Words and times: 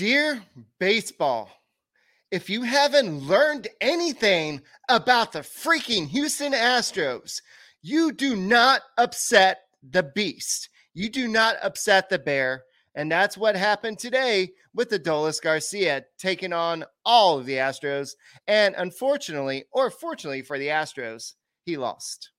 Dear 0.00 0.42
baseball, 0.78 1.50
if 2.30 2.48
you 2.48 2.62
haven't 2.62 3.18
learned 3.28 3.68
anything 3.82 4.62
about 4.88 5.32
the 5.32 5.40
freaking 5.40 6.08
Houston 6.08 6.54
Astros, 6.54 7.42
you 7.82 8.10
do 8.10 8.34
not 8.34 8.80
upset 8.96 9.58
the 9.82 10.02
beast. 10.02 10.70
You 10.94 11.10
do 11.10 11.28
not 11.28 11.56
upset 11.62 12.08
the 12.08 12.18
bear. 12.18 12.62
And 12.94 13.12
that's 13.12 13.36
what 13.36 13.56
happened 13.56 13.98
today 13.98 14.52
with 14.72 14.88
Adolis 14.88 15.38
Garcia 15.38 16.06
taking 16.16 16.54
on 16.54 16.86
all 17.04 17.38
of 17.38 17.44
the 17.44 17.56
Astros. 17.56 18.12
And 18.48 18.74
unfortunately, 18.78 19.64
or 19.70 19.90
fortunately 19.90 20.40
for 20.40 20.58
the 20.58 20.68
Astros, 20.68 21.34
he 21.66 21.76
lost. 21.76 22.30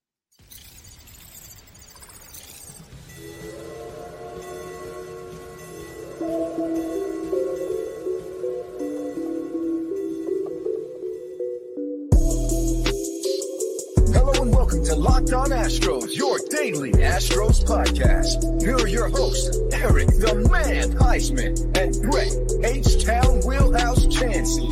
Welcome 14.71 14.87
to 14.87 14.95
Locked 14.95 15.33
On 15.33 15.49
Astros, 15.49 16.15
your 16.15 16.39
daily 16.49 16.93
Astros 16.93 17.61
podcast. 17.61 18.61
Here 18.61 18.77
are 18.77 18.87
your 18.87 19.09
hosts, 19.09 19.57
Eric 19.73 20.07
the 20.07 20.47
Man 20.49 20.93
Huysman 20.93 21.77
and 21.77 22.01
Brett 22.09 22.31
H-Town 22.63 23.41
Wheelhouse 23.41 24.07
Chancey. 24.07 24.69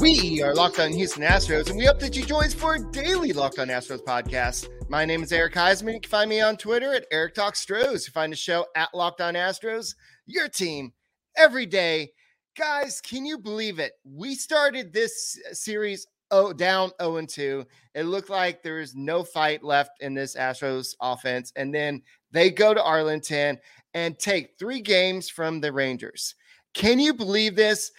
We 0.00 0.42
are 0.42 0.52
Locked 0.52 0.80
On 0.80 0.90
Houston 0.90 1.22
Astros, 1.22 1.68
and 1.68 1.78
we 1.78 1.84
hope 1.84 2.00
that 2.00 2.16
you 2.16 2.24
join 2.24 2.46
us 2.46 2.54
for 2.54 2.74
a 2.74 2.90
daily 2.90 3.32
Locked 3.32 3.60
On 3.60 3.68
Astros 3.68 4.02
podcast. 4.02 4.66
My 4.88 5.04
name 5.04 5.22
is 5.22 5.30
Eric 5.30 5.54
Huysman. 5.54 5.94
You 5.94 6.00
can 6.00 6.10
find 6.10 6.28
me 6.28 6.40
on 6.40 6.56
Twitter 6.56 6.92
at 6.92 7.06
Eric 7.12 7.36
Talk 7.36 7.54
Stros. 7.54 8.04
You 8.04 8.10
find 8.10 8.32
the 8.32 8.36
show 8.36 8.66
at 8.74 8.92
Locked 8.94 9.20
On 9.20 9.34
Astros, 9.34 9.94
your 10.26 10.48
team 10.48 10.92
every 11.36 11.66
day. 11.66 12.10
Guys, 12.58 13.00
can 13.00 13.24
you 13.24 13.38
believe 13.38 13.78
it? 13.78 13.92
We 14.04 14.34
started 14.34 14.92
this 14.92 15.38
series 15.52 16.04
oh 16.32 16.52
down 16.52 16.90
0 17.00 17.18
and 17.18 17.28
2. 17.28 17.64
It 17.94 18.04
looked 18.04 18.30
like 18.30 18.62
there 18.62 18.76
was 18.78 18.96
no 18.96 19.22
fight 19.22 19.62
left 19.62 20.00
in 20.00 20.14
this 20.14 20.34
Astros 20.34 20.96
offense. 21.00 21.52
And 21.54 21.72
then 21.72 22.02
they 22.32 22.50
go 22.50 22.74
to 22.74 22.82
Arlington 22.82 23.58
and 23.94 24.18
take 24.18 24.58
three 24.58 24.80
games 24.80 25.28
from 25.28 25.60
the 25.60 25.72
Rangers. 25.72 26.34
Can 26.74 26.98
you 26.98 27.14
believe 27.14 27.54
this? 27.54 27.92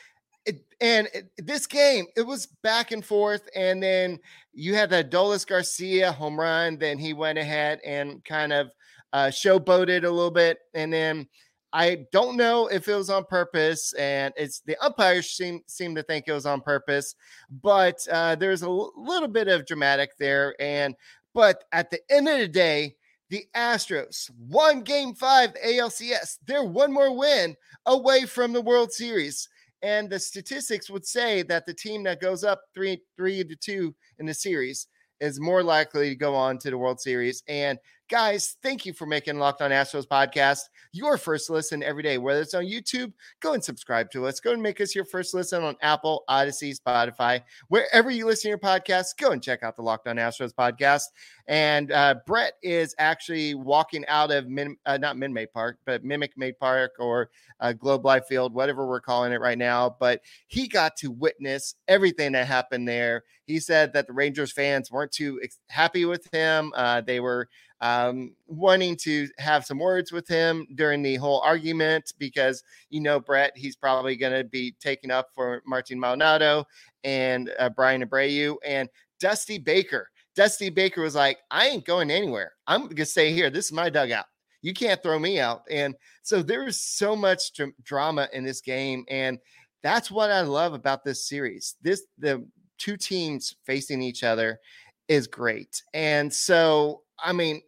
It, 0.45 0.65
and 0.81 1.07
it, 1.13 1.31
this 1.37 1.67
game, 1.67 2.05
it 2.17 2.23
was 2.23 2.47
back 2.63 2.91
and 2.91 3.05
forth. 3.05 3.47
And 3.55 3.81
then 3.81 4.19
you 4.51 4.75
had 4.75 4.89
the 4.89 5.03
Adolis 5.03 5.47
Garcia 5.47 6.11
home 6.11 6.39
run. 6.39 6.77
Then 6.77 6.97
he 6.97 7.13
went 7.13 7.37
ahead 7.37 7.79
and 7.85 8.25
kind 8.25 8.51
of 8.51 8.71
uh, 9.13 9.27
showboated 9.27 10.03
a 10.03 10.09
little 10.09 10.31
bit. 10.31 10.57
And 10.73 10.91
then 10.91 11.27
I 11.73 12.05
don't 12.11 12.37
know 12.37 12.67
if 12.67 12.87
it 12.87 12.93
was 12.93 13.09
on 13.09 13.25
purpose, 13.25 13.93
and 13.93 14.31
it's 14.37 14.59
the 14.59 14.77
umpires 14.77 15.31
seem 15.31 15.61
seem 15.65 15.95
to 15.95 16.03
think 16.03 16.25
it 16.27 16.33
was 16.33 16.45
on 16.45 16.61
purpose, 16.61 17.15
but 17.63 17.97
uh, 18.11 18.35
there's 18.35 18.61
a 18.61 18.67
l- 18.67 18.93
little 18.95 19.27
bit 19.27 19.47
of 19.47 19.65
dramatic 19.65 20.15
there. 20.19 20.55
And 20.61 20.95
but 21.33 21.63
at 21.71 21.89
the 21.89 21.99
end 22.11 22.29
of 22.29 22.37
the 22.37 22.47
day, 22.47 22.95
the 23.29 23.45
Astros 23.55 24.29
won 24.37 24.81
Game 24.81 25.15
Five 25.15 25.55
ALCS. 25.65 26.37
They're 26.45 26.63
one 26.63 26.93
more 26.93 27.17
win 27.17 27.55
away 27.87 28.27
from 28.27 28.53
the 28.53 28.61
World 28.61 28.91
Series, 28.91 29.49
and 29.81 30.07
the 30.07 30.19
statistics 30.19 30.91
would 30.91 31.07
say 31.07 31.41
that 31.41 31.65
the 31.65 31.73
team 31.73 32.03
that 32.03 32.21
goes 32.21 32.43
up 32.43 32.61
three 32.75 33.01
three 33.17 33.43
to 33.43 33.55
two 33.55 33.95
in 34.19 34.27
the 34.27 34.33
series 34.33 34.87
is 35.21 35.39
more 35.39 35.63
likely 35.63 36.09
to 36.09 36.15
go 36.15 36.35
on 36.35 36.59
to 36.59 36.69
the 36.69 36.77
World 36.77 36.99
Series. 36.99 37.41
And 37.47 37.79
Guys, 38.13 38.57
thank 38.61 38.85
you 38.85 38.93
for 38.93 39.07
making 39.07 39.39
Locked 39.39 39.63
On 39.63 39.71
Astros 39.71 40.05
podcast 40.05 40.69
your 40.91 41.17
first 41.17 41.49
listen 41.49 41.81
every 41.81 42.03
day. 42.03 42.19
Whether 42.19 42.41
it's 42.41 42.53
on 42.53 42.63
YouTube, 42.63 43.11
go 43.39 43.53
and 43.53 43.63
subscribe 43.63 44.11
to 44.11 44.27
us. 44.27 44.39
Go 44.39 44.51
and 44.51 44.61
make 44.61 44.79
us 44.81 44.93
your 44.93 45.03
first 45.03 45.33
listen 45.33 45.63
on 45.63 45.75
Apple, 45.81 46.23
Audacy, 46.29 46.77
Spotify, 46.79 47.41
wherever 47.69 48.11
you 48.11 48.27
listen 48.27 48.43
to 48.43 48.49
your 48.49 48.59
podcast. 48.59 49.17
Go 49.19 49.31
and 49.31 49.41
check 49.41 49.63
out 49.63 49.75
the 49.75 49.81
Locked 49.81 50.07
On 50.07 50.17
Astros 50.17 50.53
podcast. 50.53 51.05
And 51.47 51.91
uh, 51.91 52.15
Brett 52.25 52.53
is 52.63 52.95
actually 52.97 53.53
walking 53.53 54.05
out 54.07 54.31
of 54.31 54.47
Min, 54.47 54.77
uh, 54.85 54.97
not 54.97 55.17
Minute 55.17 55.51
Park, 55.53 55.77
but 55.85 56.03
Mimic 56.03 56.37
Made 56.37 56.57
Park 56.57 56.93
or 56.99 57.29
uh, 57.59 57.73
Globe 57.73 58.05
Life 58.05 58.25
Field, 58.27 58.53
whatever 58.53 58.87
we're 58.87 59.01
calling 59.01 59.33
it 59.33 59.41
right 59.41 59.57
now. 59.57 59.95
But 59.99 60.21
he 60.47 60.67
got 60.67 60.95
to 60.97 61.11
witness 61.11 61.75
everything 61.87 62.31
that 62.31 62.47
happened 62.47 62.87
there. 62.87 63.23
He 63.45 63.59
said 63.59 63.91
that 63.93 64.07
the 64.07 64.13
Rangers 64.13 64.53
fans 64.53 64.89
weren't 64.89 65.11
too 65.11 65.41
happy 65.69 66.05
with 66.05 66.27
him. 66.31 66.71
Uh, 66.75 67.01
they 67.01 67.19
were 67.19 67.49
um, 67.81 68.33
wanting 68.47 68.95
to 68.95 69.27
have 69.37 69.65
some 69.65 69.79
words 69.79 70.13
with 70.13 70.25
him 70.25 70.65
during 70.75 71.01
the 71.01 71.17
whole 71.17 71.41
argument 71.41 72.13
because 72.17 72.63
you 72.89 73.01
know 73.01 73.19
Brett, 73.19 73.51
he's 73.57 73.75
probably 73.75 74.15
going 74.15 74.31
to 74.31 74.45
be 74.45 74.73
taking 74.79 75.11
up 75.11 75.27
for 75.35 75.61
Martin 75.67 75.99
Maldonado 75.99 76.63
and 77.03 77.51
uh, 77.59 77.69
Bryan 77.69 78.05
Abreu 78.07 78.55
and 78.65 78.87
Dusty 79.19 79.57
Baker. 79.57 80.09
Dusty 80.35 80.69
Baker 80.69 81.01
was 81.01 81.15
like, 81.15 81.39
"I 81.51 81.67
ain't 81.67 81.85
going 81.85 82.11
anywhere. 82.11 82.53
I'm 82.67 82.83
going 82.83 82.95
to 82.95 83.05
stay 83.05 83.33
here. 83.33 83.49
This 83.49 83.65
is 83.65 83.71
my 83.71 83.89
dugout. 83.89 84.25
You 84.61 84.73
can't 84.73 85.01
throw 85.01 85.19
me 85.19 85.39
out." 85.39 85.63
And 85.69 85.95
so 86.23 86.41
there 86.41 86.67
is 86.67 86.81
so 86.81 87.15
much 87.15 87.51
drama 87.83 88.29
in 88.33 88.43
this 88.43 88.61
game, 88.61 89.05
and 89.09 89.39
that's 89.81 90.09
what 90.09 90.31
I 90.31 90.41
love 90.41 90.73
about 90.73 91.03
this 91.03 91.27
series. 91.27 91.75
This 91.81 92.03
the 92.17 92.45
two 92.77 92.97
teams 92.97 93.55
facing 93.65 94.01
each 94.01 94.23
other 94.23 94.59
is 95.07 95.27
great, 95.27 95.81
and 95.93 96.33
so 96.33 97.01
I 97.23 97.33
mean 97.33 97.61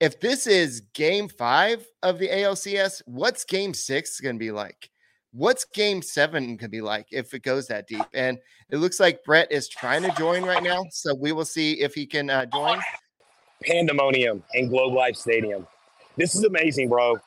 if 0.00 0.18
this 0.18 0.46
is 0.46 0.80
game 0.94 1.28
five 1.28 1.86
of 2.02 2.18
the 2.18 2.28
ALCS, 2.28 3.02
what's 3.04 3.44
game 3.44 3.74
six 3.74 4.18
going 4.18 4.36
to 4.36 4.40
be 4.40 4.50
like? 4.50 4.90
What's 5.32 5.64
game 5.64 6.02
seven 6.02 6.44
going 6.44 6.58
to 6.58 6.68
be 6.68 6.80
like 6.80 7.06
if 7.12 7.34
it 7.34 7.42
goes 7.42 7.68
that 7.68 7.86
deep? 7.86 8.04
And 8.14 8.38
it 8.70 8.78
looks 8.78 8.98
like 8.98 9.22
Brett 9.24 9.50
is 9.52 9.68
trying 9.68 10.02
to 10.02 10.10
join 10.12 10.44
right 10.44 10.62
now. 10.62 10.84
So 10.90 11.14
we 11.14 11.32
will 11.32 11.44
see 11.44 11.74
if 11.80 11.94
he 11.94 12.04
can 12.04 12.30
uh, 12.30 12.46
join. 12.46 12.80
Pandemonium 13.62 14.42
in 14.54 14.68
Globe 14.68 14.94
Life 14.94 15.16
Stadium. 15.16 15.66
This 16.16 16.34
is 16.34 16.44
amazing, 16.44 16.88
bro. 16.88 17.18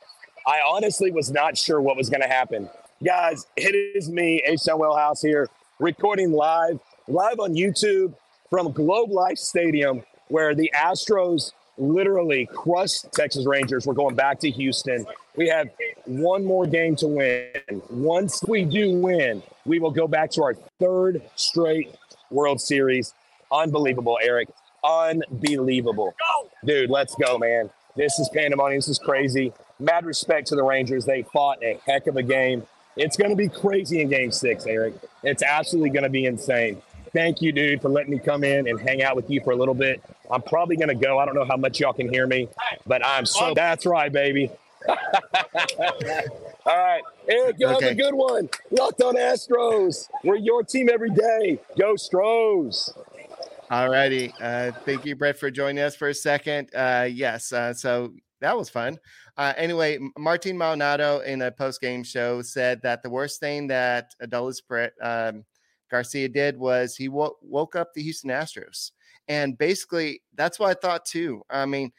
I 0.45 0.59
honestly 0.67 1.11
was 1.11 1.31
not 1.31 1.57
sure 1.57 1.79
what 1.79 1.95
was 1.95 2.09
going 2.09 2.21
to 2.21 2.27
happen. 2.27 2.69
Guys, 3.03 3.45
it 3.55 3.73
is 3.95 4.09
me, 4.09 4.41
H-Town 4.45 4.79
Wheelhouse 4.79 5.21
here, 5.21 5.49
recording 5.79 6.31
live, 6.31 6.79
live 7.07 7.39
on 7.39 7.53
YouTube 7.53 8.15
from 8.49 8.71
Globe 8.71 9.11
Life 9.11 9.37
Stadium, 9.37 10.03
where 10.27 10.53
the 10.53 10.71
Astros 10.75 11.51
literally 11.83 12.45
crushed 12.47 13.11
Texas 13.11 13.45
Rangers. 13.45 13.85
We're 13.85 13.93
going 13.93 14.15
back 14.15 14.39
to 14.39 14.49
Houston. 14.49 15.05
We 15.35 15.49
have 15.49 15.69
one 16.05 16.45
more 16.45 16.65
game 16.65 16.95
to 16.97 17.07
win. 17.07 17.81
Once 17.89 18.43
we 18.47 18.65
do 18.65 18.99
win, 18.99 19.43
we 19.65 19.79
will 19.79 19.91
go 19.91 20.07
back 20.07 20.31
to 20.31 20.43
our 20.43 20.53
third 20.79 21.21
straight 21.35 21.93
World 22.29 22.61
Series. 22.61 23.13
Unbelievable, 23.51 24.17
Eric. 24.21 24.49
Unbelievable. 24.83 26.15
Dude, 26.65 26.89
let's 26.89 27.15
go, 27.15 27.37
man. 27.37 27.69
This 27.95 28.17
is 28.19 28.29
pandemonium. 28.29 28.79
This 28.79 28.89
is 28.89 28.99
crazy. 28.99 29.53
Mad 29.79 30.05
respect 30.05 30.47
to 30.47 30.55
the 30.55 30.63
Rangers. 30.63 31.05
They 31.05 31.23
fought 31.23 31.63
a 31.63 31.79
heck 31.85 32.07
of 32.07 32.17
a 32.17 32.23
game. 32.23 32.65
It's 32.95 33.17
going 33.17 33.29
to 33.29 33.35
be 33.35 33.49
crazy 33.49 34.01
in 34.01 34.09
game 34.09 34.31
six, 34.31 34.65
Eric. 34.65 34.93
It's 35.23 35.43
absolutely 35.43 35.89
going 35.89 36.03
to 36.03 36.09
be 36.09 36.25
insane. 36.25 36.81
Thank 37.13 37.41
you, 37.41 37.51
dude, 37.51 37.81
for 37.81 37.89
letting 37.89 38.11
me 38.11 38.19
come 38.19 38.43
in 38.43 38.67
and 38.67 38.79
hang 38.79 39.03
out 39.03 39.15
with 39.15 39.29
you 39.29 39.39
for 39.43 39.51
a 39.51 39.55
little 39.55 39.75
bit. 39.75 40.01
I'm 40.31 40.41
probably 40.41 40.75
going 40.75 40.87
to 40.87 40.95
go. 40.95 41.19
I 41.19 41.25
don't 41.25 41.35
know 41.35 41.45
how 41.45 41.57
much 41.57 41.79
y'all 41.79 41.93
can 41.93 42.09
hear 42.09 42.25
me, 42.25 42.49
but 42.87 43.05
I'm 43.05 43.25
so. 43.25 43.49
Oh. 43.49 43.53
That's 43.53 43.85
right, 43.85 44.11
baby. 44.11 44.49
All 44.89 44.95
right. 46.65 47.01
Eric, 47.29 47.57
you 47.59 47.67
okay. 47.67 47.85
have 47.85 47.93
a 47.93 47.95
good 47.95 48.15
one. 48.15 48.49
Locked 48.71 49.01
on 49.01 49.15
Astros. 49.15 50.09
We're 50.23 50.37
your 50.37 50.63
team 50.63 50.89
every 50.91 51.11
day. 51.11 51.59
Go 51.77 51.95
Stros. 51.95 52.91
All 53.69 53.89
righty. 53.89 54.33
Uh, 54.41 54.71
thank 54.85 55.05
you, 55.05 55.15
Brett, 55.15 55.37
for 55.37 55.51
joining 55.51 55.83
us 55.83 55.95
for 55.95 56.09
a 56.09 56.13
second. 56.13 56.69
Uh, 56.75 57.07
yes. 57.11 57.53
Uh, 57.53 57.73
so 57.73 58.13
that 58.41 58.57
was 58.57 58.69
fun. 58.69 58.99
Uh, 59.37 59.53
anyway, 59.57 59.97
Martin 60.17 60.57
Maldonado 60.57 61.19
in 61.19 61.41
a 61.41 61.51
post 61.51 61.81
game 61.81 62.03
show 62.03 62.41
said 62.41 62.81
that 62.83 63.03
the 63.03 63.09
worst 63.09 63.39
thing 63.39 63.67
that 63.67 64.13
Adolis 64.21 64.61
um, 65.01 65.43
Garcia 65.93 66.27
did 66.27 66.57
was 66.57 66.95
he 66.95 67.07
wo- 67.07 67.37
woke 67.43 67.75
up 67.75 67.93
the 67.93 68.01
Houston 68.01 68.31
Astros. 68.31 68.93
And 69.27 69.55
basically, 69.59 70.23
that's 70.33 70.57
what 70.57 70.71
I 70.71 70.73
thought 70.73 71.05
too. 71.05 71.43
I 71.51 71.67
mean, 71.67 71.91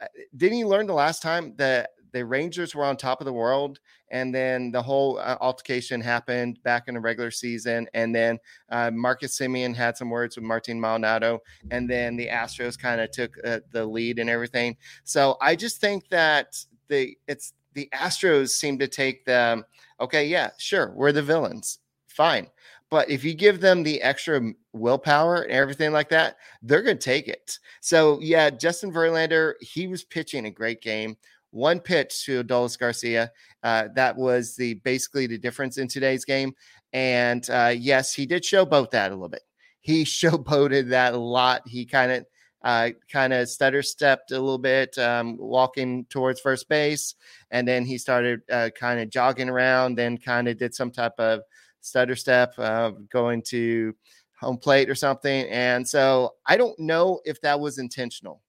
uh, 0.00 0.06
didn't 0.34 0.56
he 0.56 0.64
learn 0.64 0.86
the 0.86 0.94
last 0.94 1.20
time 1.20 1.54
that 1.58 1.90
the 2.12 2.24
Rangers 2.24 2.74
were 2.74 2.84
on 2.84 2.96
top 2.96 3.20
of 3.20 3.26
the 3.26 3.32
world, 3.32 3.78
and 4.10 4.34
then 4.34 4.70
the 4.70 4.82
whole 4.82 5.18
uh, 5.18 5.36
altercation 5.40 6.00
happened 6.00 6.62
back 6.62 6.88
in 6.88 6.94
the 6.94 7.00
regular 7.00 7.30
season, 7.30 7.86
and 7.92 8.14
then 8.14 8.38
uh, 8.70 8.90
Marcus 8.90 9.38
Semien 9.38 9.74
had 9.74 9.98
some 9.98 10.08
words 10.08 10.36
with 10.36 10.44
Martin 10.44 10.80
Maldonado, 10.80 11.40
and 11.70 11.88
then 11.88 12.16
the 12.16 12.28
Astros 12.28 12.78
kind 12.78 13.02
of 13.02 13.10
took 13.10 13.36
uh, 13.44 13.60
the 13.70 13.84
lead 13.84 14.18
and 14.18 14.30
everything. 14.30 14.76
So 15.04 15.36
I 15.42 15.56
just 15.56 15.80
think 15.80 16.08
that 16.08 16.56
the 16.88 17.16
it's 17.28 17.52
the 17.74 17.88
Astros 17.94 18.50
seem 18.50 18.78
to 18.78 18.88
take 18.88 19.24
the 19.26 19.64
okay, 20.00 20.26
yeah, 20.26 20.50
sure, 20.58 20.92
we're 20.94 21.12
the 21.12 21.22
villains, 21.22 21.78
fine. 22.08 22.48
But 22.92 23.08
if 23.10 23.24
you 23.24 23.32
give 23.34 23.62
them 23.62 23.82
the 23.82 24.02
extra 24.02 24.52
willpower 24.74 25.44
and 25.44 25.52
everything 25.52 25.92
like 25.92 26.10
that, 26.10 26.36
they're 26.62 26.82
going 26.82 26.98
to 26.98 27.02
take 27.02 27.26
it. 27.26 27.58
So, 27.80 28.20
yeah, 28.20 28.50
Justin 28.50 28.92
Verlander, 28.92 29.54
he 29.62 29.86
was 29.88 30.04
pitching 30.04 30.44
a 30.46 30.50
great 30.50 30.82
game. 30.82 31.16
one 31.52 31.80
pitch 31.80 32.26
to 32.26 32.44
Adolis 32.44 32.78
Garcia. 32.78 33.32
Uh, 33.62 33.88
that 33.94 34.16
was 34.16 34.56
the 34.56 34.74
basically 34.74 35.26
the 35.26 35.38
difference 35.38 35.78
in 35.78 35.88
today's 35.88 36.26
game. 36.26 36.54
And 36.92 37.48
uh, 37.50 37.72
yes, 37.74 38.12
he 38.14 38.26
did 38.26 38.42
showboat 38.42 38.90
that 38.90 39.10
a 39.10 39.14
little 39.14 39.28
bit. 39.30 39.42
He 39.80 40.04
showboated 40.20 40.90
that 40.90 41.14
a 41.14 41.18
lot. 41.18 41.62
He 41.66 41.86
kind 41.86 42.12
of 42.12 42.26
uh, 42.62 42.90
kind 43.10 43.32
of 43.32 43.48
stutter 43.48 43.82
stepped 43.82 44.32
a 44.32 44.38
little 44.38 44.58
bit, 44.58 44.96
um, 44.98 45.36
walking 45.38 46.04
towards 46.10 46.40
first 46.40 46.68
base, 46.68 47.14
and 47.50 47.66
then 47.66 47.84
he 47.84 47.98
started 47.98 48.42
uh, 48.50 48.70
kind 48.78 49.00
of 49.00 49.10
jogging 49.10 49.48
around. 49.48 49.96
Then 49.96 50.16
kind 50.18 50.46
of 50.48 50.58
did 50.58 50.74
some 50.74 50.90
type 50.92 51.14
of 51.18 51.40
stutter 51.82 52.16
step, 52.16 52.54
uh, 52.58 52.92
going 53.10 53.42
to 53.42 53.94
home 54.40 54.56
plate 54.56 54.88
or 54.88 54.94
something. 54.94 55.46
And 55.50 55.86
so 55.86 56.34
I 56.46 56.56
don't 56.56 56.78
know 56.78 57.20
if 57.24 57.40
that 57.42 57.60
was 57.60 57.78
intentional, 57.78 58.42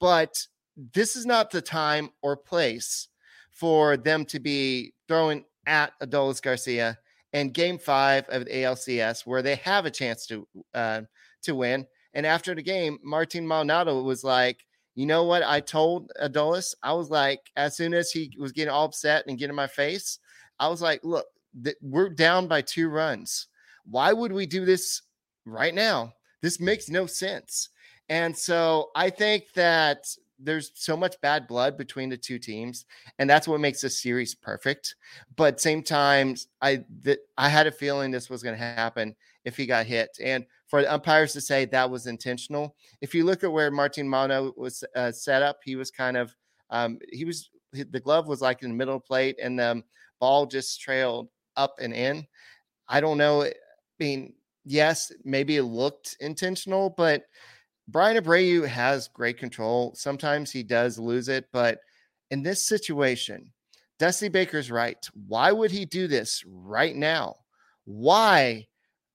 but 0.00 0.44
this 0.94 1.16
is 1.16 1.26
not 1.26 1.50
the 1.50 1.60
time 1.60 2.10
or 2.22 2.36
place 2.36 3.08
for 3.50 3.96
them 3.96 4.24
to 4.26 4.40
be 4.40 4.94
throwing 5.06 5.44
at 5.66 5.92
Adolis 6.00 6.42
Garcia 6.42 6.98
in 7.32 7.50
Game 7.50 7.78
Five 7.78 8.26
of 8.28 8.46
the 8.46 8.50
ALCS, 8.50 9.26
where 9.26 9.42
they 9.42 9.56
have 9.56 9.84
a 9.86 9.90
chance 9.90 10.26
to 10.26 10.46
uh, 10.74 11.02
to 11.42 11.54
win. 11.54 11.86
And 12.14 12.26
after 12.26 12.54
the 12.54 12.62
game, 12.62 12.98
Martin 13.02 13.46
Maldonado 13.46 14.02
was 14.02 14.24
like, 14.24 14.64
"You 14.94 15.06
know 15.06 15.24
what? 15.24 15.42
I 15.42 15.60
told 15.60 16.10
Adolis. 16.20 16.74
I 16.82 16.92
was 16.94 17.10
like, 17.10 17.40
as 17.56 17.76
soon 17.76 17.94
as 17.94 18.10
he 18.10 18.34
was 18.38 18.52
getting 18.52 18.72
all 18.72 18.86
upset 18.86 19.24
and 19.26 19.38
getting 19.38 19.50
in 19.50 19.56
my 19.56 19.66
face, 19.66 20.18
I 20.58 20.68
was 20.68 20.82
like, 20.82 21.00
look, 21.02 21.26
th- 21.64 21.76
we're 21.80 22.08
down 22.08 22.46
by 22.46 22.62
two 22.62 22.88
runs. 22.88 23.48
Why 23.84 24.12
would 24.12 24.32
we 24.32 24.46
do 24.46 24.64
this 24.64 25.02
right 25.44 25.74
now? 25.74 26.14
This 26.40 26.60
makes 26.60 26.88
no 26.88 27.06
sense." 27.06 27.68
And 28.08 28.36
so 28.36 28.90
I 28.94 29.10
think 29.10 29.52
that 29.54 30.06
there's 30.38 30.72
so 30.74 30.96
much 30.96 31.20
bad 31.20 31.46
blood 31.46 31.76
between 31.76 32.08
the 32.08 32.16
two 32.16 32.38
teams, 32.38 32.84
and 33.18 33.30
that's 33.30 33.46
what 33.46 33.60
makes 33.60 33.80
this 33.80 34.02
series 34.02 34.34
perfect. 34.34 34.96
But 35.36 35.60
same 35.60 35.82
time, 35.82 36.36
I 36.60 36.84
that 37.02 37.20
I 37.38 37.48
had 37.48 37.66
a 37.66 37.72
feeling 37.72 38.10
this 38.10 38.28
was 38.28 38.42
going 38.42 38.58
to 38.58 38.62
happen 38.62 39.14
if 39.44 39.56
he 39.56 39.66
got 39.66 39.86
hit, 39.86 40.10
and 40.22 40.44
for 40.66 40.82
the 40.82 40.92
umpires 40.92 41.32
to 41.34 41.40
say 41.40 41.64
that 41.66 41.90
was 41.90 42.06
intentional. 42.06 42.74
If 43.00 43.14
you 43.14 43.24
look 43.24 43.44
at 43.44 43.52
where 43.52 43.70
Martin 43.70 44.08
Mano 44.08 44.52
was 44.56 44.84
uh, 44.96 45.12
set 45.12 45.42
up, 45.42 45.60
he 45.64 45.76
was 45.76 45.90
kind 45.90 46.16
of 46.16 46.34
um, 46.70 46.98
he 47.12 47.24
was 47.24 47.50
the 47.72 48.00
glove 48.00 48.26
was 48.26 48.40
like 48.40 48.62
in 48.62 48.70
the 48.70 48.76
middle 48.76 49.00
plate, 49.00 49.36
and 49.40 49.58
the 49.58 49.82
ball 50.20 50.46
just 50.46 50.80
trailed 50.80 51.28
up 51.56 51.76
and 51.80 51.92
in. 51.92 52.26
I 52.88 53.00
don't 53.00 53.18
know. 53.18 53.42
I 53.42 53.52
mean, 53.98 54.34
yes, 54.64 55.12
maybe 55.24 55.56
it 55.56 55.64
looked 55.64 56.16
intentional, 56.20 56.90
but 56.90 57.24
Bryan 57.88 58.22
Abreu 58.22 58.66
has 58.66 59.08
great 59.08 59.38
control. 59.38 59.92
Sometimes 59.94 60.50
he 60.50 60.62
does 60.62 60.98
lose 60.98 61.28
it, 61.28 61.46
but 61.52 61.80
in 62.30 62.42
this 62.42 62.64
situation, 62.64 63.52
Dusty 63.98 64.28
Baker's 64.28 64.70
right. 64.70 64.98
Why 65.28 65.52
would 65.52 65.70
he 65.70 65.84
do 65.84 66.08
this 66.08 66.42
right 66.46 66.96
now? 66.96 67.36
Why? 67.84 68.66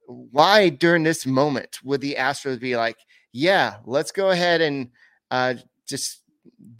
Why 0.08 0.70
during 0.70 1.04
this 1.04 1.26
moment 1.26 1.80
would 1.84 2.02
the 2.02 2.16
Astros 2.18 2.60
be 2.60 2.78
like, 2.78 2.98
yeah, 3.34 3.78
let's 3.86 4.12
go 4.12 4.30
ahead 4.30 4.62
and 4.62 4.90
uh, 5.32 5.56
just 5.88 6.22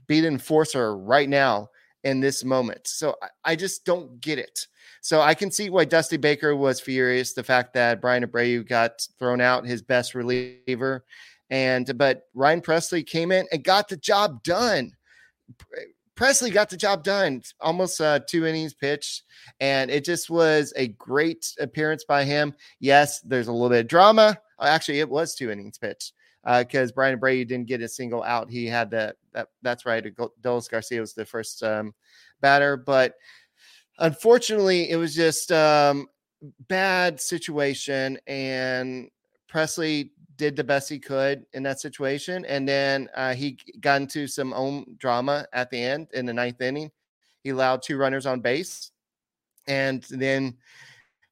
be 0.08 0.22
the 0.22 0.28
enforcer 0.28 0.98
right 0.98 1.28
now 1.28 1.70
in 2.04 2.20
this 2.20 2.44
moment? 2.44 2.88
So 2.88 3.16
I, 3.22 3.52
I 3.52 3.56
just 3.56 3.84
don't 3.84 4.22
get 4.22 4.40
it. 4.40 4.68
So 5.02 5.22
I 5.22 5.34
can 5.34 5.52
see 5.52 5.70
why 5.70 5.86
Dusty 5.86 6.18
Baker 6.18 6.56
was 6.56 6.80
furious. 6.80 7.34
The 7.34 7.44
fact 7.44 7.74
that 7.74 8.02
Bryan 8.02 8.26
Abreu 8.26 8.68
got 8.68 9.08
thrown 9.20 9.42
out, 9.42 9.66
his 9.66 9.82
best 9.82 10.16
reliever, 10.16 11.06
and 11.50 11.98
but 11.98 12.24
Ryan 12.34 12.62
Pressly 12.62 13.06
came 13.06 13.32
in 13.32 13.48
and 13.52 13.64
got 13.64 13.88
the 13.88 13.98
job 13.98 14.44
done. 14.44 14.92
Pressly 16.16 16.52
got 16.52 16.70
the 16.70 16.78
job 16.78 17.04
done, 17.04 17.44
almost 17.62 18.02
uh, 18.02 18.20
two 18.28 18.46
innings 18.46 18.74
pitched, 18.74 19.24
and 19.60 19.92
it 19.92 20.04
just 20.04 20.30
was 20.30 20.74
a 20.76 20.88
great 20.88 21.54
appearance 21.60 22.04
by 22.04 22.24
him. 22.24 22.54
Yes, 22.80 23.22
there's 23.22 23.48
a 23.48 23.52
little 23.52 23.70
bit 23.70 23.82
of 23.82 23.88
drama. 23.88 24.38
Actually, 24.60 25.00
it 25.00 25.10
was 25.10 25.36
two 25.36 25.52
innings 25.52 25.78
pitched 25.78 26.14
because 26.44 26.90
uh, 26.92 26.94
Bryan 26.94 27.20
Abreu 27.20 27.48
didn't 27.48 27.68
get 27.68 27.82
a 27.82 27.88
single 27.88 28.24
out. 28.24 28.50
He 28.50 28.66
had 28.66 28.90
the 28.90 29.14
that, 29.34 29.50
that's 29.62 29.86
right. 29.86 30.04
Adolis 30.04 30.70
Garcia 30.70 31.00
was 31.00 31.14
the 31.14 31.26
first 31.26 31.62
um, 31.62 31.94
batter, 32.42 32.78
but 32.78 33.14
unfortunately, 33.98 34.90
it 34.90 34.96
was 34.96 35.16
just 35.16 35.52
um, 35.52 36.08
bad 36.68 37.20
situation, 37.20 38.20
and 38.28 39.10
Pressly 39.52 40.12
did 40.38 40.56
the 40.56 40.64
best 40.64 40.88
he 40.88 41.00
could 41.00 41.46
in 41.54 41.64
that 41.64 41.80
situation. 41.80 42.46
And 42.46 42.68
then 42.68 43.10
uh, 43.16 43.34
he 43.34 43.58
got 43.82 44.02
into 44.02 44.28
some 44.28 44.54
own 44.54 44.96
drama 44.98 45.48
at 45.52 45.70
the 45.70 45.82
end 45.82 46.08
in 46.14 46.26
the 46.26 46.34
ninth 46.34 46.62
inning. 46.62 46.92
He 47.44 47.50
allowed 47.50 47.82
two 47.82 47.98
runners 47.98 48.26
on 48.26 48.40
base. 48.40 48.92
And 49.68 50.04
then 50.10 50.58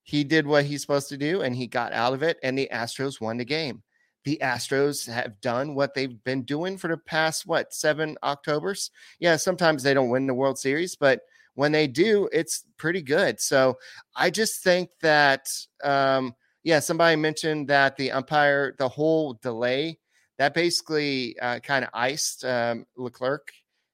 he 0.04 0.24
did 0.24 0.46
what 0.46 0.66
he's 0.66 0.82
supposed 0.82 1.10
to 1.10 1.18
do 1.18 1.42
and 1.42 1.56
he 1.56 1.68
got 1.68 1.94
out 1.94 2.14
of 2.14 2.24
it. 2.24 2.38
And 2.44 2.58
the 2.58 2.70
Astros 2.72 3.22
won 3.22 3.38
the 3.38 3.46
game. 3.46 3.82
The 4.24 4.40
Astros 4.42 5.08
have 5.12 5.40
done 5.40 5.76
what 5.76 5.94
they've 5.94 6.24
been 6.24 6.42
doing 6.44 6.78
for 6.78 6.88
the 6.88 6.98
past, 6.98 7.46
what, 7.46 7.74
seven 7.74 8.18
Octobers? 8.24 8.90
Yeah, 9.20 9.36
sometimes 9.36 9.84
they 9.84 9.94
don't 9.94 10.10
win 10.10 10.26
the 10.26 10.34
World 10.34 10.58
Series, 10.58 10.96
but 10.96 11.22
when 11.56 11.72
they 11.72 11.88
do, 11.88 12.30
it's 12.32 12.66
pretty 12.78 13.02
good. 13.02 13.40
So 13.42 13.78
I 14.16 14.30
just 14.30 14.64
think 14.64 14.90
that. 15.02 15.50
Um, 15.84 16.36
yeah, 16.66 16.80
somebody 16.80 17.16
mentioned 17.16 17.68
that 17.68 17.96
the 17.96 18.12
umpire, 18.12 18.74
the 18.80 18.90
whole 18.90 19.36
delay, 19.36 20.00
that 20.38 20.56
basically 20.56 21.38
uh, 21.40 21.60
kind 21.60 21.86
of 21.86 21.92
iced 21.94 22.44
um, 22.44 22.86
Leclerc. 22.98 23.52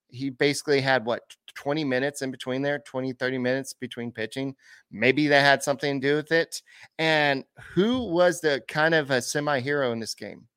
He 0.08 0.30
basically 0.30 0.80
had 0.80 1.06
what 1.06 1.22
20 1.56 1.84
minutes 1.84 2.22
in 2.22 2.31
between 2.31 2.62
there, 2.62 2.80
20, 2.80 3.13
30 3.13 3.38
minutes 3.38 3.74
between 3.74 4.12
pitching. 4.12 4.56
Maybe 4.90 5.28
that 5.28 5.42
had 5.42 5.64
something 5.64 6.00
to 6.00 6.07
do 6.07 6.16
with 6.16 6.31
it. 6.31 6.62
And 6.98 7.44
who 7.74 8.06
was 8.06 8.42
the 8.42 8.64
kind 8.68 8.94
of 8.94 9.12
a 9.12 9.22
semi 9.22 9.60
hero 9.60 9.92
in 9.92 10.00
this 10.00 10.16
game? 10.16 10.48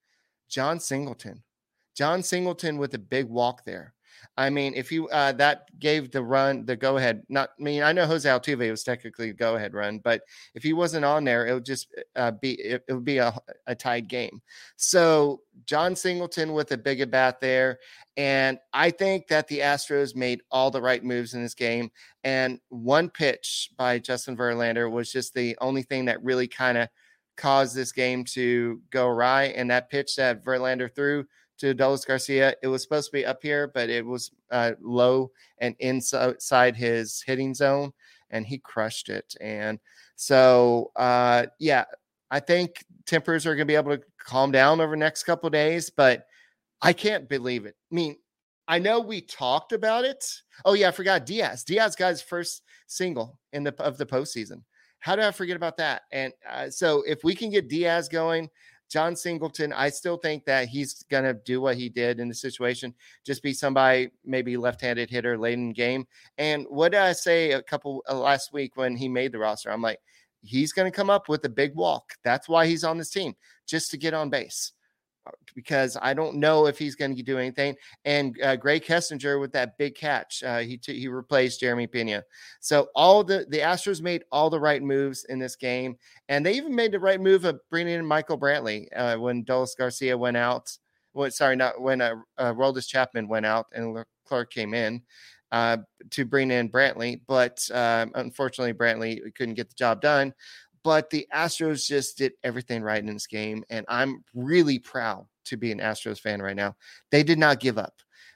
Jon 0.49 0.81
Singleton. 0.81 1.43
Jon 1.97 2.23
Singleton 2.23 2.79
with 2.79 2.95
a 2.95 2.99
big 2.99 3.29
walk 3.29 3.65
there. 3.65 3.94
I 4.37 4.51
mean, 4.51 4.75
if 4.75 4.91
you 4.91 5.09
uh, 5.09 5.33
that 5.33 5.67
gave 5.79 6.11
the 6.11 6.23
run 6.23 6.65
the 6.67 6.77
go 6.77 6.97
ahead, 6.97 7.23
not 7.29 7.51
I 7.59 7.63
mean, 7.63 7.83
I 7.83 7.93
know 7.93 8.07
Jose 8.07 8.29
Altuve 8.29 8.71
was 8.71 8.83
technically 8.83 9.31
a 9.31 9.33
go 9.33 9.57
ahead 9.57 9.75
run, 9.75 9.99
but 9.99 10.23
if 10.55 10.63
he 10.63 10.73
wasn't 10.73 11.05
on 11.05 11.25
there, 11.25 11.47
it 11.47 11.55
would 11.55 11.65
just 11.65 11.95
uh, 12.17 12.31
be 12.33 12.53
it, 12.61 12.85
it, 12.89 12.93
would 12.93 13.05
be 13.05 13.19
a, 13.19 13.37
a 13.67 13.75
tied 13.75 14.09
game. 14.09 14.41
So 14.77 15.41
Jon 15.67 15.97
Singleton 15.97 16.53
with 16.53 16.73
a 16.73 16.79
big 16.79 17.01
at 17.01 17.11
bat 17.11 17.41
there, 17.41 17.79
and 18.17 18.59
I 18.73 18.91
think 18.91 19.29
that 19.29 19.49
the 19.49 19.61
Astros 19.61 20.15
made 20.15 20.43
all 20.51 20.71
the 20.71 20.83
right 20.83 21.03
moves 21.03 21.35
in 21.35 21.43
this 21.43 21.55
game. 21.55 21.91
And 22.23 22.61
one 22.69 23.11
pitch 23.11 23.71
by 23.77 23.99
Justin 23.99 24.37
Verlander 24.37 24.91
was 24.91 25.11
just 25.11 25.35
the 25.35 25.57
only 25.61 25.83
thing 25.83 26.05
that 26.07 26.23
really 26.23 26.49
kind 26.49 26.79
of 26.79 26.89
caused 27.37 27.75
this 27.75 27.93
game 27.93 28.25
to 28.25 28.81
go 28.91 29.09
awry. 29.09 29.45
And 29.45 29.71
that 29.71 29.91
pitch 29.91 30.17
that 30.17 30.45
Verlander 30.45 30.95
threw 30.95 31.25
to 31.59 31.75
Adolis 31.75 32.07
Garcia. 32.07 32.55
It 32.63 32.69
was 32.69 32.83
supposed 32.83 33.11
to 33.11 33.17
be 33.17 33.27
up 33.27 33.43
here, 33.43 33.71
but 33.73 33.91
it 33.91 34.05
was 34.05 34.31
uh, 34.51 34.73
low 34.81 35.31
and 35.59 35.75
inside 35.79 36.77
his 36.77 37.23
hitting 37.23 37.55
zone, 37.55 37.93
and 38.31 38.47
he 38.47 38.59
crushed 38.59 39.09
it. 39.09 39.35
And 39.41 39.79
so, 40.17 40.91
uh, 40.97 41.47
yeah, 41.59 41.85
I 42.31 42.41
think 42.41 42.85
tempers 43.07 43.47
are 43.47 43.55
going 43.55 43.67
to 43.67 43.73
be 43.73 43.77
able 43.77 43.97
to 43.97 44.03
calm 44.19 44.51
down 44.51 44.81
over 44.81 44.93
the 44.93 44.97
next 44.97 45.25
couple 45.25 45.49
days, 45.51 45.91
but 45.91 46.27
I 46.83 46.93
can't 46.93 47.29
believe 47.29 47.67
it. 47.67 47.77
I 47.91 47.95
mean, 47.95 48.17
I 48.67 48.79
know 48.79 49.01
we 49.01 49.21
talked 49.21 49.73
about 49.73 50.05
it. 50.05 50.25
Oh 50.65 50.73
yeah, 50.73 50.89
I 50.89 50.91
forgot 50.91 51.27
Diaz. 51.27 51.65
Diaz 51.65 51.95
got 51.97 52.11
his 52.11 52.23
first 52.23 52.63
single 52.87 53.39
in 53.53 53.63
the 53.63 53.75
of 53.83 53.99
the 53.99 54.07
postseason. 54.07 54.63
How 55.01 55.17
did 55.17 55.27
I 55.27 55.33
forget 55.33 55.57
about 55.57 55.77
that? 55.77 56.03
And 56.13 56.33
uh, 56.49 56.71
so 56.71 57.03
if 57.07 57.25
we 57.25 57.35
can 57.35 57.51
get 57.51 57.69
Diaz 57.69 58.09
going, 58.09 58.49
Jon 58.95 59.17
Singleton, 59.17 59.73
I 59.73 59.89
still 59.89 60.17
think 60.17 60.45
that 60.45 60.69
he's 60.69 61.03
going 61.11 61.25
to 61.25 61.35
do 61.35 61.61
what 61.61 61.77
he 61.77 61.89
did 61.89 62.21
in 62.21 62.29
the 62.29 62.35
situation, 62.35 62.95
just 63.25 63.43
be 63.43 63.53
somebody, 63.53 64.11
maybe 64.25 64.57
left 64.57 64.81
handed 64.81 65.11
hitter 65.11 65.37
late 65.37 65.55
in 65.55 65.73
game. 65.73 66.07
And 66.39 66.65
what 66.69 66.93
did 66.93 67.01
I 67.01 67.11
say 67.11 67.51
a 67.51 67.61
couple 67.61 68.05
uh, 68.09 68.17
last 68.17 68.53
week 68.53 68.77
when 68.77 68.95
he 68.95 69.09
made 69.09 69.33
the 69.33 69.41
roster? 69.41 69.73
I'm 69.73 69.83
like, 69.83 69.99
he's 70.43 70.71
going 70.73 70.89
to 70.89 70.97
come 70.97 71.11
up 71.11 71.29
with 71.29 71.45
a 71.45 71.49
big 71.49 71.75
walk. 71.75 72.13
That's 72.23 72.49
why 72.49 72.69
he's 72.69 72.85
on 72.85 72.97
this 72.97 73.11
team, 73.11 73.35
just 73.67 73.91
to 73.91 73.97
get 73.97 74.15
on 74.15 74.31
base 74.31 74.71
because 75.55 75.97
I 76.01 76.15
don't 76.15 76.37
know 76.37 76.67
if 76.67 76.79
he's 76.79 76.95
going 76.95 77.17
to 77.17 77.23
do 77.23 77.39
anything. 77.39 77.77
And 78.05 78.37
uh, 78.43 78.57
Grae 78.57 78.85
Kessinger 78.85 79.41
with 79.41 79.53
that 79.53 79.79
big 79.79 79.95
catch, 79.95 80.43
uh, 80.43 80.59
he 80.59 80.77
t- 80.77 80.99
he 80.99 81.09
replaced 81.09 81.61
Jeremy 81.61 81.87
Pena. 81.87 82.25
So 82.61 82.89
all 82.95 83.25
the 83.25 83.47
the 83.49 83.59
Astros 83.59 84.03
made 84.03 84.25
all 84.33 84.51
the 84.51 84.61
right 84.61 84.83
moves 84.83 85.25
in 85.25 85.39
this 85.39 85.57
game, 85.57 85.97
and 86.29 86.45
they 86.45 86.55
even 86.55 86.75
made 86.75 86.93
the 86.93 87.01
right 87.01 87.21
move 87.21 87.45
of 87.45 87.61
bringing 87.71 87.95
in 87.95 88.07
Michael 88.07 88.39
Brantley 88.39 88.87
uh, 88.95 89.17
when 89.17 89.45
Adolis 89.45 89.77
Garcia 89.77 90.17
went 90.17 90.37
out. 90.37 90.77
Well, 91.13 91.31
sorry, 91.31 91.57
not 91.57 91.81
when 91.81 92.01
uh, 92.01 92.17
uh, 92.39 92.53
Roldis 92.53 92.89
Chapman 92.89 93.29
went 93.29 93.47
out 93.47 93.67
and 93.73 94.05
Clark 94.27 94.53
came 94.53 94.75
in. 94.75 95.03
Uh, 95.53 95.77
to 96.11 96.25
bring 96.25 96.51
in 96.51 96.69
Brantley, 96.69 97.21
but 97.29 97.65
um, 97.73 98.11
unfortunately, 98.17 98.73
Brantley 98.73 99.33
couldn't 99.37 99.55
get 99.55 99.69
the 99.69 99.77
job 99.77 100.01
done 100.01 100.35
but 100.85 101.11
the 101.11 101.27
Astros 101.35 101.87
just 101.87 102.19
did 102.19 102.35
everything 102.45 102.83
right 102.83 103.01
in 103.01 103.13
this 103.13 103.27
game. 103.27 103.65
And 103.71 103.85
I'm 103.89 104.23
really 104.35 104.79
proud 104.79 105.27
to 105.47 105.57
be 105.57 105.73
an 105.73 105.81
Astros 105.81 106.21
fan 106.21 106.41
right 106.41 106.55
now. 106.55 106.77
They 107.11 107.25
did 107.25 107.39
not 107.39 107.59
give 107.59 107.79
up. 107.79 107.95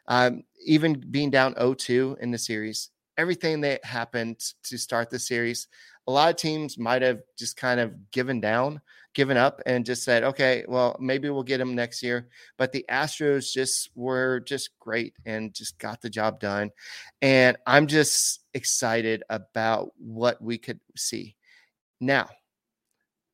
Um, 0.08 0.42
even 0.66 1.04
being 1.10 1.30
down 1.30 1.54
0-2 1.54 2.18
in 2.20 2.30
the 2.30 2.38
series, 2.38 2.90
everything 3.18 3.60
that 3.60 3.84
happened 3.84 4.40
to 4.64 4.78
start 4.78 5.10
the 5.10 5.18
series, 5.18 5.68
a 6.06 6.10
lot 6.10 6.30
of 6.30 6.36
teams 6.36 6.78
might 6.78 7.02
have 7.02 7.20
just 7.38 7.58
kind 7.58 7.78
of 7.78 8.10
given 8.10 8.40
down, 8.40 8.80
given 9.12 9.36
up, 9.36 9.60
and 9.66 9.84
just 9.84 10.02
said, 10.02 10.24
"Okay, 10.24 10.64
well, 10.66 10.96
maybe 10.98 11.28
we'll 11.28 11.42
get 11.42 11.58
them 11.58 11.74
next 11.74 12.02
year." 12.02 12.28
But 12.56 12.72
the 12.72 12.86
Astros 12.88 13.52
just 13.52 13.90
were 13.94 14.40
just 14.40 14.70
great 14.78 15.12
and 15.26 15.52
just 15.52 15.78
got 15.78 16.00
the 16.00 16.08
job 16.08 16.40
done, 16.40 16.70
and 17.20 17.58
I'm 17.66 17.88
just 17.88 18.40
excited 18.54 19.22
about 19.28 19.92
what 19.98 20.40
we 20.40 20.56
could 20.56 20.80
see. 20.96 21.36
Now, 22.00 22.28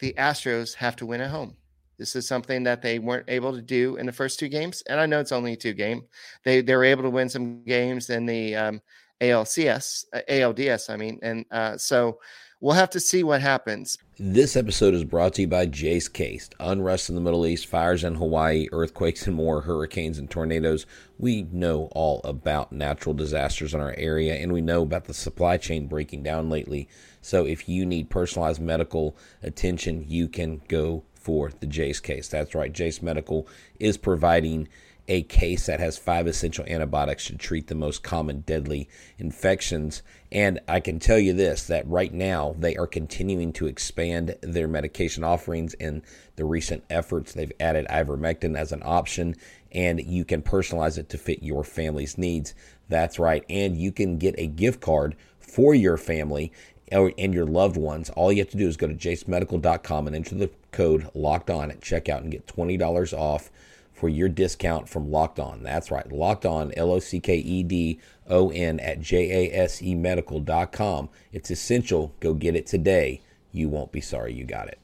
the 0.01 0.15
Astros 0.19 0.75
have 0.75 0.97
to 0.97 1.07
win 1.07 1.21
at 1.21 1.31
home. 1.31 1.57
This 1.99 2.17
is 2.17 2.27
something 2.27 2.65
that 2.65 2.83
they 2.83 2.99
weren't 2.99 3.29
able 3.29 3.53
to 3.55 3.63
do 3.63 3.97
in 3.97 4.07
the 4.07 4.13
first 4.13 4.39
two 4.39 4.49
games, 4.49 4.83
and 4.89 4.99
I 4.99 5.07
know 5.07 5.21
it's 5.21 5.33
only 5.33 5.53
a 5.53 5.57
two 5.57 5.75
game. 5.75 6.03
They 6.45 6.61
they 6.61 6.75
were 6.75 6.85
able 6.85 7.05
to 7.05 7.11
win 7.11 7.29
some 7.29 7.63
games 7.65 8.11
in 8.11 8.27
the 8.27 8.57
um, 8.57 8.83
ALCS, 9.21 10.05
ALDS, 10.29 10.91
I 10.91 10.97
mean, 10.97 11.19
and 11.23 11.45
uh, 11.51 11.77
so 11.79 12.19
we'll 12.65 12.75
have 12.75 12.89
to 12.89 12.99
see 12.99 13.23
what 13.23 13.43
happens. 13.43 13.99
This 14.19 14.57
episode 14.57 14.95
is 14.95 15.05
brought 15.05 15.35
to 15.35 15.43
you 15.43 15.47
by 15.47 15.67
Jase 15.67 16.09
Case. 16.09 16.49
Unrest 16.59 17.11
in 17.11 17.15
the 17.15 17.21
Middle 17.21 17.47
East, 17.47 17.67
fires 17.67 18.03
in 18.03 18.15
Hawaii, 18.15 18.69
earthquakes 18.73 19.27
and 19.27 19.37
more, 19.37 19.61
hurricanes 19.61 20.19
and 20.19 20.31
tornadoes. 20.31 20.87
We 21.19 21.43
know 21.53 21.91
all 21.93 22.23
about 22.25 22.73
natural 22.73 23.15
disasters 23.15 23.75
in 23.75 23.81
our 23.81 23.95
area, 23.99 24.37
and 24.37 24.51
we 24.51 24.63
know 24.63 24.81
about 24.81 25.05
the 25.05 25.13
supply 25.13 25.59
chain 25.59 25.89
breaking 25.89 26.23
down 26.23 26.49
lately. 26.49 26.89
So 27.21 27.45
if 27.45 27.69
you 27.69 27.85
need 27.85 28.09
personalized 28.09 28.63
medical 28.63 29.15
attention, 29.43 30.07
you 30.09 30.27
can 30.27 30.63
go 30.67 31.05
for 31.25 31.51
the 31.59 31.67
Jase 31.67 32.01
case. 32.01 32.29
That's 32.29 32.55
right, 32.55 32.73
Jase 32.73 33.01
Medical 33.01 33.49
is 33.81 33.97
providing 33.97 34.69
a 35.09 35.23
case 35.23 35.67
that 35.67 35.81
has 35.81 35.99
five 35.99 36.27
essential 36.27 36.65
antibiotics 36.67 37.27
to 37.27 37.37
treat 37.37 37.67
the 37.67 37.75
most 37.75 38.03
common 38.03 38.41
deadly 38.41 38.89
infections. 39.19 40.03
And 40.33 40.61
I 40.67 40.81
can 40.81 40.99
tell 40.99 41.19
you 41.19 41.33
this 41.33 41.67
that 41.67 41.87
right 41.87 42.13
now 42.13 42.55
they 42.59 42.77
are 42.77 42.87
continuing 42.87 43.53
to 43.55 43.67
expand 43.67 44.37
their 44.41 44.69
medication 44.69 45.25
offerings 45.25 45.75
in 45.75 46.03
the 46.37 46.45
recent 46.45 46.85
efforts. 46.89 47.33
They've 47.33 47.53
added 47.61 47.87
ivermectin 47.89 48.57
as 48.57 48.73
an 48.73 48.83
option, 48.85 49.37
and 49.73 50.01
you 50.01 50.25
can 50.25 50.43
personalize 50.43 50.99
it 50.99 51.09
to 51.11 51.19
fit 51.19 51.43
your 51.43 51.65
family's 51.65 52.17
needs. 52.17 52.55
That's 52.89 53.19
right. 53.19 53.45
And 53.49 53.77
you 53.77 53.93
can 53.93 54.19
get 54.19 54.35
a 54.39 54.47
gift 54.47 54.81
card 54.81 55.17
for 55.39 55.75
your 55.75 55.97
family 55.97 56.53
and 56.95 57.35
your 57.35 57.47
loved 57.47 57.77
ones, 57.77 58.11
all 58.11 58.33
you 58.33 58.39
have 58.39 58.51
to 58.51 58.57
do 58.57 58.69
is 58.69 58.77
go 58.77 58.87
to 58.87 58.95
jasemedical.com 58.95 60.07
and 60.07 60.17
enter 60.17 60.35
the 60.35 60.51
code 60.73 61.09
locked 61.15 61.51
on 61.51 61.71
at 61.71 61.81
checkout 61.81 62.19
and 62.19 62.31
get 62.31 62.47
$20 62.47 63.13
off 63.13 63.51
for 63.93 64.09
your 64.09 64.29
discount 64.29 64.89
from 64.89 65.11
Locked 65.11 65.39
On. 65.39 65.63
That's 65.63 65.91
right, 65.91 66.11
Locked 66.11 66.45
On, 66.45 66.73
L 66.77 66.91
O 66.91 66.99
C 66.99 67.21
K 67.21 67.37
E 67.37 67.63
D 67.63 68.01
O 68.29 68.51
N 68.51 68.81
at 68.81 69.01
J 69.01 69.49
A 69.49 69.63
S 69.63 69.83
E 69.83 69.95
medical.com. 69.95 71.09
It's 71.33 71.51
essential. 71.51 72.13
Go 72.21 72.35
get 72.35 72.57
it 72.57 72.67
today. 72.67 73.23
You 73.53 73.69
won't 73.69 73.93
be 73.93 74.01
sorry 74.01 74.35
you 74.35 74.45
got 74.45 74.69
it. 74.69 74.79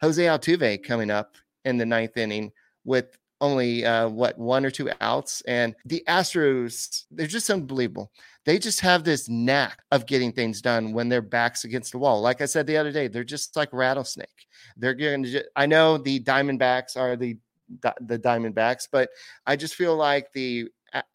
Jose 0.00 0.24
Altuve 0.24 0.82
coming 0.82 1.10
up 1.10 1.34
in 1.64 1.76
the 1.76 1.86
ninth 1.86 2.16
inning 2.16 2.52
with 2.84 3.18
only 3.40 3.84
uh, 3.84 4.08
what 4.08 4.38
one 4.38 4.64
or 4.64 4.70
two 4.70 4.90
outs, 5.00 5.42
and 5.42 5.74
the 5.84 6.02
Astros 6.08 7.04
they're 7.10 7.26
just 7.26 7.50
unbelievable. 7.50 8.10
They 8.44 8.58
just 8.58 8.80
have 8.80 9.04
this 9.04 9.28
knack 9.28 9.78
of 9.90 10.06
getting 10.06 10.32
things 10.32 10.60
done 10.60 10.92
when 10.92 11.08
their 11.08 11.22
backs 11.22 11.64
against 11.64 11.92
the 11.92 11.98
wall. 11.98 12.20
Like 12.20 12.40
I 12.40 12.46
said 12.46 12.66
the 12.66 12.76
other 12.76 12.92
day, 12.92 13.08
they're 13.08 13.24
just 13.24 13.56
like 13.56 13.72
rattlesnake. 13.72 14.46
They're 14.76 14.94
going 14.94 15.24
to. 15.24 15.44
I 15.56 15.66
know 15.66 15.98
the 15.98 16.20
Diamondbacks 16.20 16.96
are 16.96 17.16
the 17.16 17.38
the 18.00 18.18
Diamondbacks, 18.18 18.88
but 18.90 19.08
I 19.46 19.56
just 19.56 19.74
feel 19.74 19.96
like 19.96 20.32
the 20.32 20.68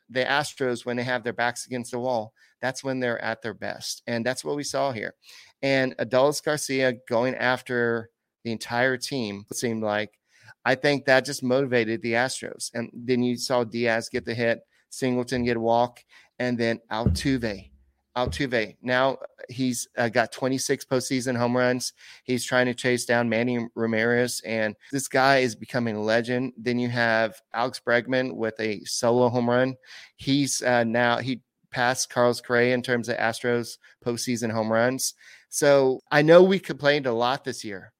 the 0.09 0.25
Astros 0.25 0.85
when 0.85 0.97
they 0.97 1.03
have 1.03 1.23
their 1.23 1.33
backs 1.33 1.67
against 1.67 1.91
the 1.91 1.99
wall, 1.99 2.33
that's 2.61 2.83
when 2.83 2.99
they're 2.99 3.23
at 3.23 3.41
their 3.41 3.53
best, 3.53 4.01
and 4.07 4.25
that's 4.25 4.43
what 4.43 4.55
we 4.55 4.63
saw 4.63 4.91
here. 4.91 5.13
And 5.61 5.95
Adolis 5.97 6.43
Garcia 6.43 6.93
going 7.07 7.35
after 7.35 8.09
the 8.43 8.51
entire 8.51 8.97
team 8.97 9.45
seemed 9.51 9.83
like 9.83 10.19
I 10.65 10.75
think 10.75 11.05
that 11.05 11.25
just 11.25 11.43
motivated 11.43 12.01
the 12.01 12.13
Astros. 12.13 12.71
And 12.73 12.89
then 12.93 13.23
you 13.23 13.37
saw 13.37 13.63
Diaz 13.63 14.09
get 14.09 14.25
the 14.25 14.33
hit, 14.33 14.61
Singleton 14.89 15.43
get 15.43 15.57
a 15.57 15.59
walk, 15.59 16.03
and 16.39 16.57
then 16.57 16.79
Altuve. 16.91 17.69
Altuve. 18.17 18.75
Now 18.81 19.17
he's 19.49 19.87
uh, 19.97 20.09
got 20.09 20.31
26 20.31 20.85
postseason 20.85 21.37
home 21.37 21.55
runs. 21.55 21.93
He's 22.23 22.43
trying 22.43 22.65
to 22.65 22.73
chase 22.73 23.05
down 23.05 23.29
Manny 23.29 23.67
Ramirez, 23.75 24.41
and 24.45 24.75
this 24.91 25.07
guy 25.07 25.39
is 25.39 25.55
becoming 25.55 25.95
a 25.95 26.01
legend. 26.01 26.53
Then 26.57 26.79
you 26.79 26.89
have 26.89 27.39
Alex 27.53 27.81
Bregman 27.85 28.35
with 28.35 28.59
a 28.59 28.83
solo 28.85 29.29
home 29.29 29.49
run. 29.49 29.75
He's 30.15 30.61
uh, 30.61 30.83
now 30.83 31.17
he 31.17 31.41
passed 31.71 32.09
Carlos 32.09 32.41
Correa 32.41 32.73
in 32.73 32.81
terms 32.81 33.09
of 33.09 33.17
Astros 33.17 33.77
postseason 34.03 34.51
home 34.51 34.71
runs. 34.71 35.13
So 35.49 36.01
I 36.11 36.21
know 36.21 36.43
we 36.43 36.59
complained 36.59 37.05
a 37.05 37.13
lot 37.13 37.43
this 37.43 37.63
year 37.63 37.93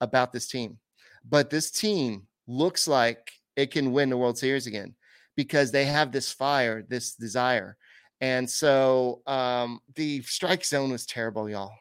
about 0.00 0.32
this 0.32 0.48
team, 0.48 0.78
but 1.28 1.50
this 1.50 1.70
team 1.70 2.26
looks 2.46 2.88
like 2.88 3.32
it 3.56 3.70
can 3.70 3.92
win 3.92 4.10
the 4.10 4.16
World 4.16 4.38
Series 4.38 4.66
again 4.66 4.94
because 5.36 5.70
they 5.70 5.84
have 5.84 6.12
this 6.12 6.32
fire, 6.32 6.84
this 6.88 7.14
desire. 7.14 7.76
And 8.20 8.48
so 8.48 9.22
um, 9.26 9.80
the 9.94 10.22
strike 10.22 10.64
zone 10.64 10.90
was 10.90 11.06
terrible, 11.06 11.48
y'all. 11.48 11.72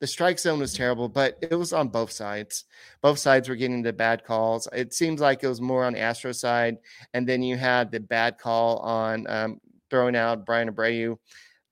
The 0.00 0.06
strike 0.06 0.38
zone 0.38 0.58
was 0.58 0.74
terrible, 0.74 1.08
but 1.08 1.38
it 1.40 1.54
was 1.54 1.72
on 1.72 1.88
both 1.88 2.10
sides. 2.10 2.64
Both 3.00 3.18
sides 3.18 3.48
were 3.48 3.56
getting 3.56 3.82
the 3.82 3.92
bad 3.92 4.24
calls. 4.24 4.68
It 4.72 4.92
seems 4.92 5.20
like 5.20 5.42
it 5.42 5.48
was 5.48 5.60
more 5.60 5.84
on 5.84 5.96
Astro 5.96 6.32
side. 6.32 6.78
And 7.14 7.26
then 7.26 7.42
you 7.42 7.56
had 7.56 7.90
the 7.90 8.00
bad 8.00 8.38
call 8.38 8.78
on 8.78 9.26
um, 9.28 9.60
throwing 9.90 10.16
out 10.16 10.44
Bryan 10.44 10.70
Abreu. 10.70 11.16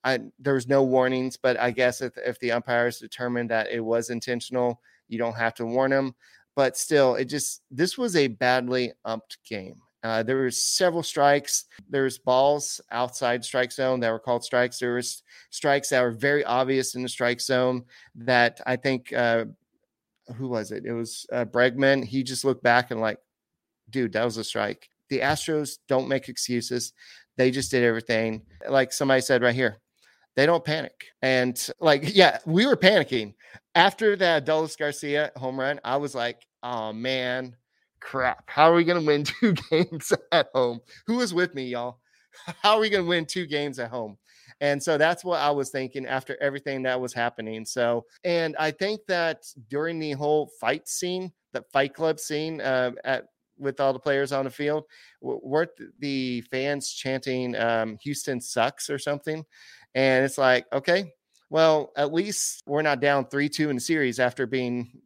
I, 0.05 0.21
there 0.39 0.55
was 0.55 0.69
no 0.69 0.83
warnings, 0.83 1.37
but 1.37 1.59
I 1.59 1.71
guess 1.71 2.01
if, 2.01 2.17
if 2.17 2.39
the 2.39 2.53
umpires 2.53 2.99
determined 2.99 3.51
that 3.51 3.71
it 3.71 3.81
was 3.81 4.11
intentional, 4.11 4.81
you 5.09 5.19
don't 5.19 5.37
have 5.37 5.55
to 5.55 5.67
warn 5.67 5.91
them. 5.91 6.15
But 6.55 6.77
still, 6.77 7.15
it 7.15 7.27
just 7.27 7.63
this 7.71 7.97
was 7.97 8.15
a 8.17 8.29
badly 8.29 8.93
umped 9.07 9.39
game. 9.47 9.77
Uh, 10.03 10.23
there 10.23 10.37
were 10.37 10.51
several 10.51 11.03
strikes. 11.03 11.67
There's 11.89 12.19
balls 12.19 12.81
outside 12.91 13.45
strike 13.45 13.73
zone 13.73 14.01
that 14.01 14.11
were 14.11 14.19
called 14.19 14.45
strikes. 14.45 14.79
There 14.79 14.95
was 14.95 15.23
strikes 15.51 15.91
that 15.91 16.03
were 16.03 16.11
very 16.11 16.45
obvious 16.45 16.95
in 16.95 17.03
the 17.03 17.09
strike 17.09 17.41
zone 17.41 17.85
that 18.17 18.61
I 18.67 18.77
think 18.77 19.13
uh, 19.13 19.45
who 20.37 20.49
was 20.49 20.73
it? 20.73 20.85
It 20.85 20.93
was 20.93 21.27
uh, 21.33 21.45
Bregman. 21.45 22.05
He 22.05 22.23
just 22.23 22.45
looked 22.45 22.63
back 22.63 22.91
and 22.91 23.01
like, 23.01 23.19
dude, 23.91 24.13
that 24.15 24.25
was 24.25 24.37
a 24.37 24.45
strike. 24.45 24.89
The 25.09 25.21
Astros 25.21 25.79
don't 25.89 26.09
make 26.09 26.29
excuses. 26.29 26.93
They 27.37 27.51
just 27.51 27.71
did 27.71 27.85
everything. 27.85 28.43
Like 28.69 28.93
somebody 28.93 29.21
said 29.21 29.43
right 29.43 29.55
here, 29.55 29.79
they 30.37 30.47
don't 30.47 30.65
panic. 30.65 31.07
And 31.21 31.61
like, 31.81 32.03
yeah, 32.15 32.39
we 32.45 32.67
were 32.67 32.77
panicking 32.77 33.35
after 33.75 34.17
that 34.17 34.45
Dulles 34.45 34.77
Garcia 34.77 35.31
home 35.37 35.61
run. 35.61 35.81
I 35.85 35.97
was 35.97 36.15
like, 36.15 36.47
oh 36.63 36.93
man, 36.93 37.57
crap. 38.03 38.51
How 38.51 38.71
are 38.71 38.75
we 38.75 38.85
going 38.85 39.01
to 39.01 39.07
win 39.07 39.25
two 39.41 39.55
games 39.71 40.13
at 40.33 40.49
home? 40.55 40.81
Who 41.07 41.21
is 41.21 41.33
with 41.33 41.55
me, 41.55 41.65
y'all? 41.69 41.99
How 42.63 42.75
are 42.75 42.81
we 42.81 42.91
going 42.91 43.05
to 43.05 43.09
win 43.09 43.27
two 43.27 43.47
games 43.47 43.79
at 43.79 43.91
home? 43.91 44.19
And 44.61 44.83
so 44.83 44.97
that's 44.97 45.25
what 45.25 45.41
I 45.41 45.51
was 45.51 45.71
thinking 45.71 46.07
after 46.07 46.37
everything 46.41 46.83
that 46.83 47.01
was 47.01 47.13
happening. 47.13 47.65
So, 47.65 48.05
and 48.25 48.55
I 48.59 48.71
think 48.71 49.01
that 49.09 49.45
during 49.69 49.99
the 49.99 50.13
whole 50.13 50.51
fight 50.61 50.89
scene, 50.89 51.33
the 51.53 51.65
fight 51.73 51.95
club 51.95 52.21
scene 52.21 52.61
uh, 52.61 52.93
at 53.05 53.25
with 53.59 53.81
all 53.81 53.93
the 53.93 53.99
players 53.99 54.33
on 54.33 54.45
the 54.45 54.51
field, 54.51 54.85
weren't 55.21 55.71
the 55.99 56.41
fans 56.43 56.93
chanting 56.93 57.57
um, 57.57 57.99
"Houston 58.03 58.41
sucks" 58.41 58.89
or 58.89 58.99
something? 58.99 59.45
And 59.95 60.25
it's 60.25 60.39
like, 60.39 60.67
okay, 60.73 61.13
well, 61.51 61.93
at 61.97 62.13
least 62.13 62.63
we're 62.67 62.83
not 62.83 63.01
down 63.01 63.27
three 63.27 63.49
two 63.49 63.69
in 63.69 63.77
the 63.77 63.81
series 63.81 64.21
after 64.21 64.47
being 64.47 65.01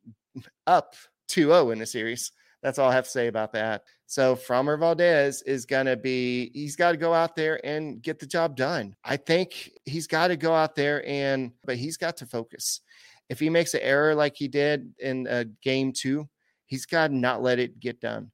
up 0.67 0.95
2-0 1.29 1.73
in 1.73 1.79
the 1.79 1.87
series. 1.87 2.33
That's 2.63 2.79
all 2.79 2.91
I 2.91 2.95
have 2.95 3.05
to 3.05 3.11
say 3.11 3.29
about 3.29 3.53
that. 3.53 3.85
So 4.07 4.35
Framber 4.35 4.79
Valdez 4.79 5.43
is 5.43 5.67
going 5.67 5.87
to 5.87 5.97
be, 5.97 6.51
he's 6.55 6.77
got 6.77 6.93
to 6.93 6.97
go 6.97 7.13
out 7.13 7.37
there 7.37 7.65
and 7.65 8.01
get 8.03 8.19
the 8.19 8.27
job 8.27 8.57
done. 8.57 8.97
I 9.05 9.17
think 9.17 9.73
he's 9.85 10.07
got 10.07 10.29
to 10.29 10.37
go 10.37 10.55
out 10.55 10.75
there 10.75 11.07
and, 11.07 11.53
but 11.65 11.77
he's 11.77 11.97
got 11.97 12.17
to 12.19 12.27
focus. 12.27 12.81
If 13.29 13.41
he 13.41 13.51
makes 13.51 13.75
an 13.75 13.81
error 13.83 14.15
like 14.15 14.37
he 14.37 14.49
did 14.49 14.93
in 14.99 15.27
uh, 15.27 15.45
game 15.63 15.93
two, 15.93 16.29
he's 16.67 16.87
got 16.87 17.09
to 17.09 17.17
not 17.17 17.43
let 17.43 17.59
it 17.59 17.81
get 17.81 18.01
done. 18.01 18.31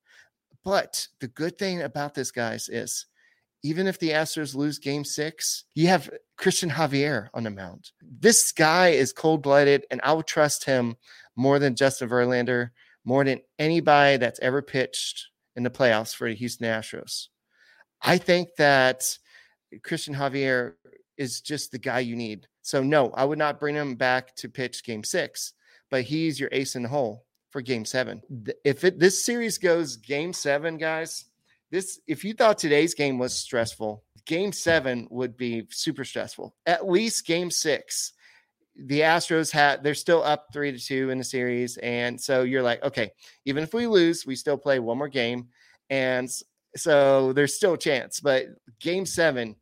But 0.64 1.08
the 1.20 1.28
good 1.28 1.58
thing 1.58 1.82
about 1.82 2.14
this, 2.14 2.30
guys, 2.30 2.68
is 2.68 3.06
even 3.62 3.86
if 3.86 3.98
the 3.98 4.10
Astros 4.10 4.54
lose 4.54 4.78
game 4.78 5.04
six, 5.04 5.64
you 5.74 5.88
have 5.88 6.10
Cristian 6.38 6.70
Javier 6.70 7.28
on 7.34 7.44
the 7.44 7.50
mound. 7.50 7.90
This 8.00 8.52
guy 8.52 8.88
is 8.88 9.12
cold 9.12 9.42
blooded, 9.42 9.86
and 9.90 10.00
I 10.02 10.12
would 10.12 10.26
trust 10.26 10.64
him 10.64 10.96
more 11.36 11.58
than 11.58 11.76
Justin 11.76 12.08
Verlander 12.08 12.70
more 13.04 13.24
than 13.24 13.40
anybody 13.58 14.16
that's 14.16 14.40
ever 14.40 14.62
pitched 14.62 15.28
in 15.56 15.62
the 15.62 15.70
playoffs 15.70 16.14
for 16.14 16.28
the 16.28 16.34
Houston 16.34 16.66
Astros. 16.66 17.28
I 18.00 18.18
think 18.18 18.48
that 18.58 19.18
Cristian 19.80 20.16
Javier 20.16 20.74
is 21.16 21.40
just 21.40 21.72
the 21.72 21.78
guy 21.78 22.00
you 22.00 22.16
need. 22.16 22.46
So, 22.62 22.82
no, 22.82 23.10
I 23.10 23.24
would 23.24 23.38
not 23.38 23.60
bring 23.60 23.74
him 23.74 23.96
back 23.96 24.34
to 24.36 24.48
pitch 24.48 24.84
game 24.84 25.04
six, 25.04 25.52
but 25.90 26.02
he's 26.02 26.38
your 26.38 26.48
ace 26.52 26.76
in 26.76 26.82
the 26.82 26.88
hole 26.88 27.24
for 27.50 27.60
game 27.60 27.84
seven. 27.84 28.22
If 28.64 28.84
it, 28.84 28.98
this 28.98 29.24
series 29.24 29.58
goes 29.58 29.96
game 29.96 30.32
seven, 30.32 30.78
guys, 30.78 31.26
this 31.70 32.00
if 32.06 32.24
you 32.24 32.34
thought 32.34 32.58
today's 32.58 32.94
game 32.94 33.18
was 33.18 33.34
stressful, 33.34 34.04
game 34.26 34.52
seven 34.52 35.08
would 35.10 35.36
be 35.36 35.66
super 35.70 36.04
stressful. 36.04 36.54
At 36.66 36.88
least 36.88 37.26
game 37.26 37.50
six, 37.50 38.12
the 38.76 39.00
Astros 39.00 39.50
had 39.50 39.82
they're 39.82 39.94
still 39.94 40.22
up 40.22 40.46
three 40.52 40.72
to 40.72 40.78
two 40.78 41.10
in 41.10 41.18
the 41.18 41.24
series. 41.24 41.76
And 41.78 42.20
so 42.20 42.42
you're 42.42 42.62
like, 42.62 42.82
okay, 42.82 43.10
even 43.44 43.62
if 43.62 43.74
we 43.74 43.86
lose, 43.86 44.26
we 44.26 44.36
still 44.36 44.56
play 44.56 44.78
one 44.78 44.98
more 44.98 45.08
game. 45.08 45.48
And 45.90 46.30
so 46.76 47.32
there's 47.32 47.54
still 47.54 47.74
a 47.74 47.78
chance. 47.78 48.20
But 48.20 48.46
game 48.80 49.04
seven, 49.04 49.56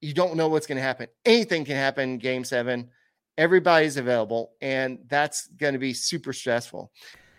you 0.00 0.12
don't 0.12 0.36
know 0.36 0.48
what's 0.48 0.66
going 0.66 0.76
to 0.76 0.82
happen. 0.82 1.06
Anything 1.24 1.64
can 1.64 1.76
happen 1.76 2.18
game 2.18 2.44
seven. 2.44 2.90
Everybody's 3.38 3.96
available, 3.96 4.52
and 4.60 4.98
that's 5.08 5.46
going 5.46 5.72
to 5.72 5.78
be 5.78 5.94
super 5.94 6.34
stressful. 6.34 6.92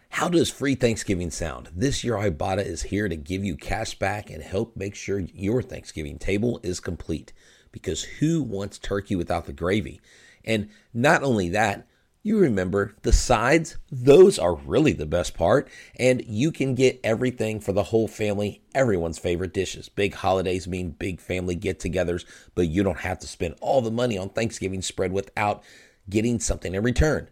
How 0.10 0.28
does 0.28 0.50
free 0.50 0.74
Thanksgiving 0.76 1.30
sound? 1.30 1.70
This 1.76 2.04
year, 2.04 2.16
Ibotta 2.16 2.66
is 2.66 2.84
here 2.84 3.08
to 3.08 3.16
give 3.16 3.44
you 3.44 3.56
cash 3.56 3.98
back 4.00 4.30
and 4.30 4.42
help 4.42 4.76
make 4.76 4.96
sure 4.96 5.20
your 5.20 5.62
Thanksgiving 5.62 6.18
table 6.18 6.60
is 6.64 6.80
complete. 6.80 7.34
Because 7.72 8.04
who 8.04 8.42
wants 8.42 8.80
turkey 8.80 9.16
without 9.16 9.46
the 9.46 9.54
gravy? 9.54 10.02
And 10.46 10.70
not 10.94 11.24
only 11.24 11.50
that, 11.50 11.88
you 12.26 12.40
remember 12.40 12.96
the 13.02 13.12
sides, 13.12 13.78
those 13.92 14.40
are 14.40 14.56
really 14.56 14.94
the 14.94 15.06
best 15.06 15.34
part. 15.34 15.70
And 16.00 16.24
you 16.26 16.52
can 16.52 16.74
get 16.74 17.02
everything 17.04 17.60
for 17.60 17.74
the 17.74 17.84
whole 17.84 18.08
family, 18.08 18.62
everyone's 18.74 19.20
favorite 19.20 19.54
dishes. 19.54 19.90
Big 19.90 20.14
holidays 20.14 20.68
mean 20.68 20.92
big 20.92 21.20
family 21.20 21.56
get 21.56 21.80
togethers, 21.80 22.24
but 22.56 22.70
you 22.70 22.82
don't 22.82 23.02
have 23.02 23.20
to 23.20 23.28
spend 23.28 23.56
all 23.60 23.82
the 23.82 23.92
money 23.92 24.18
on 24.18 24.30
Thanksgiving 24.30 24.82
spread 24.82 25.12
without 25.12 25.64
getting 26.10 26.40
something 26.40 26.74
in 26.74 26.84
return. 26.84 27.30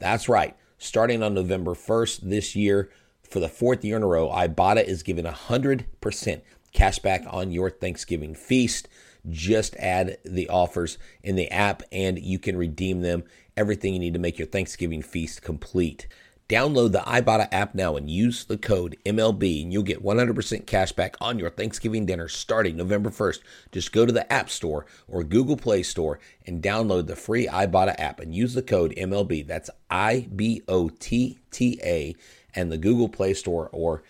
That's 0.00 0.28
right. 0.28 0.56
Starting 0.76 1.22
on 1.22 1.34
November 1.34 1.74
1st 1.74 2.28
this 2.28 2.56
year, 2.56 2.90
for 3.22 3.40
the 3.40 3.48
fourth 3.48 3.84
year 3.84 3.96
in 3.96 4.02
a 4.02 4.06
row, 4.06 4.28
Ibotta 4.28 4.84
is 4.84 5.02
giving 5.02 5.24
100% 5.24 6.42
cash 6.72 6.98
back 6.98 7.24
on 7.28 7.50
your 7.50 7.70
Thanksgiving 7.70 8.34
feast. 8.34 8.88
Just 9.28 9.76
add 9.76 10.18
the 10.24 10.48
offers 10.48 10.98
in 11.22 11.36
the 11.36 11.50
app 11.50 11.82
and 11.92 12.18
you 12.18 12.38
can 12.38 12.56
redeem 12.56 13.02
them. 13.02 13.24
Everything 13.56 13.92
you 13.92 14.00
need 14.00 14.14
to 14.14 14.20
make 14.20 14.38
your 14.38 14.48
Thanksgiving 14.48 15.02
feast 15.02 15.42
complete. 15.42 16.08
Download 16.48 16.92
the 16.92 16.98
Ibotta 16.98 17.48
app 17.50 17.74
now 17.74 17.96
and 17.96 18.10
use 18.10 18.44
the 18.44 18.58
code 18.58 18.98
MLB, 19.06 19.62
and 19.62 19.72
you'll 19.72 19.82
get 19.82 20.04
100% 20.04 20.66
cash 20.66 20.92
back 20.92 21.16
on 21.18 21.38
your 21.38 21.48
Thanksgiving 21.48 22.04
dinner 22.04 22.28
starting 22.28 22.76
November 22.76 23.08
1st. 23.08 23.38
Just 23.70 23.92
go 23.92 24.04
to 24.04 24.12
the 24.12 24.30
App 24.30 24.50
Store 24.50 24.84
or 25.08 25.24
Google 25.24 25.56
Play 25.56 25.82
Store 25.82 26.18
and 26.46 26.62
download 26.62 27.06
the 27.06 27.16
free 27.16 27.46
Ibotta 27.46 27.94
app 27.98 28.20
and 28.20 28.34
use 28.34 28.52
the 28.52 28.60
code 28.60 28.92
MLB. 28.98 29.46
That's 29.46 29.70
I 29.88 30.28
B 30.34 30.60
O 30.68 30.90
T 30.90 31.38
T 31.50 31.80
A, 31.82 32.14
and 32.54 32.70
the 32.70 32.76
Google 32.76 33.08
Play 33.08 33.32
Store 33.32 33.70
or 33.72 34.02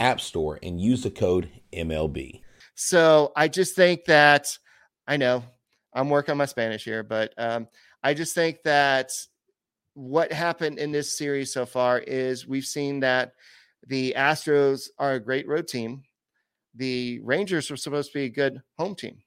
App 0.00 0.20
Store 0.20 0.58
and 0.62 0.80
use 0.80 1.04
the 1.04 1.10
code 1.10 1.48
MLB. 1.72 2.40
So 2.74 3.32
I 3.36 3.48
just 3.48 3.76
think 3.76 4.04
that 4.06 4.58
I 5.06 5.16
know 5.16 5.44
I'm 5.92 6.10
working 6.10 6.32
on 6.32 6.38
my 6.38 6.46
Spanish 6.46 6.84
here, 6.84 7.02
but 7.02 7.32
um, 7.38 7.68
I 8.02 8.14
just 8.14 8.34
think 8.34 8.62
that 8.64 9.10
what 9.94 10.32
happened 10.32 10.78
in 10.78 10.90
this 10.90 11.16
series 11.16 11.52
so 11.52 11.66
far 11.66 11.98
is 11.98 12.46
we've 12.46 12.64
seen 12.64 13.00
that 13.00 13.32
the 13.86 14.14
Astros 14.16 14.88
are 14.98 15.14
a 15.14 15.20
great 15.20 15.46
road 15.46 15.68
team. 15.68 16.02
The 16.74 17.20
Rangers 17.20 17.70
were 17.70 17.76
supposed 17.76 18.12
to 18.12 18.18
be 18.18 18.24
a 18.24 18.30
good 18.30 18.60
home 18.76 18.96
team. 18.96 19.18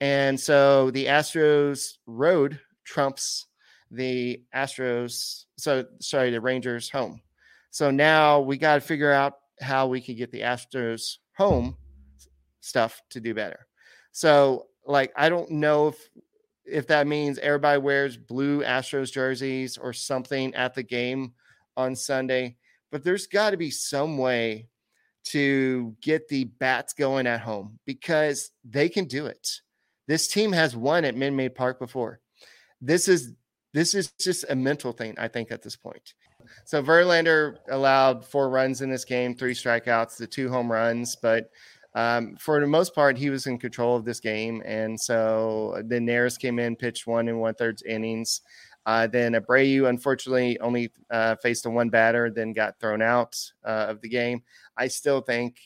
And 0.00 0.38
so 0.40 0.90
the 0.90 1.06
Astros 1.06 1.98
road 2.06 2.58
trumps 2.84 3.46
the 3.92 4.42
Astros, 4.54 5.44
so 5.56 5.84
sorry, 6.00 6.30
the 6.30 6.40
Rangers 6.40 6.90
home. 6.90 7.20
So 7.70 7.90
now 7.90 8.40
we 8.40 8.58
got 8.58 8.74
to 8.74 8.80
figure 8.80 9.12
out 9.12 9.34
how 9.60 9.86
we 9.86 10.00
can 10.00 10.16
get 10.16 10.32
the 10.32 10.40
Astros 10.40 11.18
home 11.36 11.76
stuff 12.62 13.02
to 13.10 13.20
do 13.20 13.34
better. 13.34 13.66
So, 14.12 14.66
like, 14.86 15.12
I 15.16 15.28
don't 15.28 15.50
know 15.50 15.88
if 15.88 16.08
if 16.64 16.86
that 16.86 17.06
means 17.06 17.38
everybody 17.38 17.78
wears 17.78 18.16
blue 18.16 18.62
Astros 18.62 19.12
jerseys 19.12 19.76
or 19.76 19.92
something 19.92 20.54
at 20.54 20.74
the 20.74 20.82
game 20.82 21.32
on 21.76 21.96
Sunday, 21.96 22.56
but 22.90 23.02
there's 23.02 23.26
got 23.26 23.50
to 23.50 23.56
be 23.56 23.70
some 23.70 24.16
way 24.16 24.68
to 25.24 25.94
get 26.00 26.28
the 26.28 26.44
bats 26.44 26.92
going 26.92 27.26
at 27.26 27.40
home 27.40 27.78
because 27.84 28.50
they 28.64 28.88
can 28.88 29.06
do 29.06 29.26
it. 29.26 29.60
This 30.08 30.28
team 30.28 30.52
has 30.52 30.76
won 30.76 31.04
at 31.04 31.16
Minute 31.16 31.36
Maid 31.36 31.54
Park 31.54 31.78
before. 31.78 32.20
This 32.80 33.08
is 33.08 33.32
this 33.72 33.94
is 33.94 34.12
just 34.20 34.44
a 34.50 34.54
mental 34.54 34.92
thing, 34.92 35.14
I 35.18 35.28
think, 35.28 35.50
at 35.50 35.62
this 35.62 35.76
point. 35.76 36.14
So 36.64 36.82
Verlander 36.82 37.56
allowed 37.70 38.24
four 38.24 38.50
runs 38.50 38.82
in 38.82 38.90
this 38.90 39.04
game, 39.04 39.34
three 39.34 39.54
strikeouts, 39.54 40.16
the 40.16 40.26
two 40.26 40.50
home 40.50 40.70
runs, 40.70 41.16
but 41.16 41.50
um, 41.94 42.36
for 42.36 42.60
the 42.60 42.66
most 42.66 42.94
part, 42.94 43.18
he 43.18 43.30
was 43.30 43.46
in 43.46 43.58
control 43.58 43.96
of 43.96 44.04
this 44.04 44.20
game. 44.20 44.62
And 44.64 44.98
so 44.98 45.74
Neris 45.84 46.38
came 46.38 46.58
in, 46.58 46.76
pitched 46.76 47.06
one 47.06 47.28
and 47.28 47.40
one 47.40 47.54
third 47.54 47.80
innings. 47.86 48.40
Uh, 48.84 49.06
then 49.06 49.34
Abreu, 49.34 49.88
unfortunately, 49.88 50.58
only 50.60 50.90
uh, 51.10 51.36
faced 51.36 51.66
a 51.66 51.70
one 51.70 51.88
batter, 51.88 52.30
then 52.30 52.52
got 52.52 52.80
thrown 52.80 53.02
out 53.02 53.36
uh, 53.64 53.86
of 53.88 54.00
the 54.00 54.08
game. 54.08 54.42
I 54.76 54.88
still 54.88 55.20
think, 55.20 55.56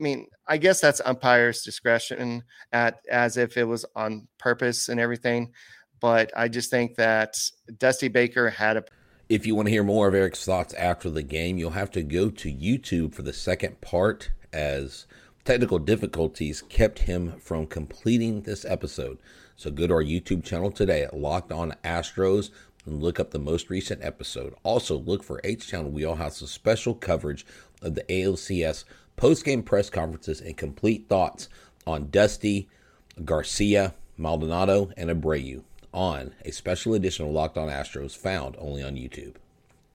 I 0.00 0.02
mean, 0.02 0.28
I 0.46 0.56
guess 0.56 0.80
that's 0.80 1.02
umpire's 1.04 1.62
discretion 1.62 2.44
at 2.72 3.00
as 3.10 3.36
if 3.36 3.56
it 3.56 3.64
was 3.64 3.84
on 3.94 4.28
purpose 4.38 4.88
and 4.88 4.98
everything. 4.98 5.52
But 6.00 6.30
I 6.36 6.48
just 6.48 6.70
think 6.70 6.94
that 6.94 7.36
Dusty 7.78 8.08
Baker 8.08 8.48
had 8.48 8.76
a. 8.76 8.84
If 9.28 9.44
you 9.44 9.54
want 9.54 9.66
to 9.66 9.72
hear 9.72 9.84
more 9.84 10.08
of 10.08 10.14
Eric's 10.14 10.44
thoughts 10.44 10.72
after 10.74 11.10
the 11.10 11.24
game, 11.24 11.58
you'll 11.58 11.70
have 11.72 11.90
to 11.90 12.02
go 12.02 12.30
to 12.30 12.50
YouTube 12.50 13.12
for 13.12 13.22
the 13.22 13.32
second 13.32 13.80
part 13.82 14.30
as 14.52 15.06
Technical 15.48 15.78
difficulties 15.78 16.60
kept 16.60 16.98
him 16.98 17.32
from 17.40 17.66
completing 17.66 18.42
this 18.42 18.66
episode. 18.66 19.16
So 19.56 19.70
go 19.70 19.86
to 19.86 19.94
our 19.94 20.04
YouTube 20.04 20.44
channel 20.44 20.70
today 20.70 21.04
at 21.04 21.16
Locked 21.16 21.52
On 21.52 21.74
Astros 21.82 22.50
and 22.84 23.02
look 23.02 23.18
up 23.18 23.30
the 23.30 23.38
most 23.38 23.70
recent 23.70 24.04
episode. 24.04 24.54
Also, 24.62 24.98
look 24.98 25.24
for 25.24 25.40
H 25.42 25.70
Town 25.70 25.94
Wheelhouse's 25.94 26.50
special 26.50 26.92
coverage 26.94 27.46
of 27.80 27.94
the 27.94 28.02
ALCS 28.10 28.84
post 29.16 29.42
game 29.42 29.62
press 29.62 29.88
conferences 29.88 30.42
and 30.42 30.54
complete 30.54 31.08
thoughts 31.08 31.48
on 31.86 32.10
Dusty, 32.10 32.68
Garcia, 33.24 33.94
Maldonado, 34.18 34.90
and 34.98 35.08
Abreu 35.08 35.62
on 35.94 36.34
a 36.44 36.50
special 36.50 36.92
edition 36.92 37.24
of 37.24 37.32
Locked 37.32 37.56
On 37.56 37.70
Astros 37.70 38.14
found 38.14 38.54
only 38.58 38.82
on 38.82 38.96
YouTube. 38.96 39.36